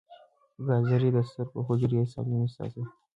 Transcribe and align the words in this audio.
ګازرې 0.65 1.09
د 1.13 1.17
سترګو 1.29 1.59
حجرې 1.67 2.01
سالمې 2.13 2.49
ساتي. 2.55 2.83